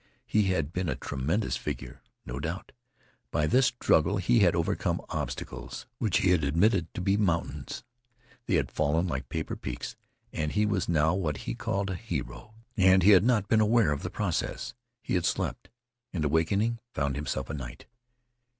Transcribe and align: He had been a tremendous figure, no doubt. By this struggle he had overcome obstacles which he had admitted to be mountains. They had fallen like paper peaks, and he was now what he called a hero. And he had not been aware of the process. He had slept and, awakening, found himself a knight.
He 0.25 0.45
had 0.45 0.73
been 0.73 0.89
a 0.89 0.95
tremendous 0.95 1.57
figure, 1.57 2.01
no 2.25 2.39
doubt. 2.39 2.71
By 3.29 3.45
this 3.45 3.67
struggle 3.67 4.17
he 4.17 4.39
had 4.39 4.55
overcome 4.55 4.99
obstacles 5.09 5.85
which 5.99 6.21
he 6.25 6.31
had 6.31 6.43
admitted 6.43 6.91
to 6.95 7.01
be 7.01 7.17
mountains. 7.17 7.83
They 8.47 8.55
had 8.55 8.71
fallen 8.71 9.05
like 9.07 9.29
paper 9.29 9.55
peaks, 9.55 9.95
and 10.33 10.53
he 10.53 10.65
was 10.65 10.89
now 10.89 11.13
what 11.13 11.37
he 11.45 11.53
called 11.53 11.91
a 11.91 11.95
hero. 11.95 12.55
And 12.75 13.03
he 13.03 13.11
had 13.11 13.23
not 13.23 13.47
been 13.47 13.61
aware 13.61 13.91
of 13.91 14.01
the 14.01 14.09
process. 14.09 14.73
He 15.03 15.13
had 15.13 15.23
slept 15.27 15.69
and, 16.11 16.25
awakening, 16.25 16.79
found 16.95 17.15
himself 17.15 17.47
a 17.51 17.53
knight. 17.53 17.85